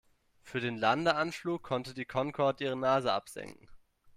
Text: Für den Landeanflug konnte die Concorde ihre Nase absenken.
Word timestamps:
Für 0.41 0.59
den 0.59 0.77
Landeanflug 0.77 1.61
konnte 1.61 1.93
die 1.93 2.05
Concorde 2.05 2.63
ihre 2.63 2.75
Nase 2.75 3.13
absenken. 3.13 3.69